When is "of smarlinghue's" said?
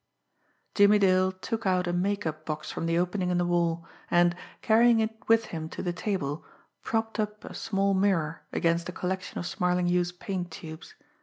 9.37-10.11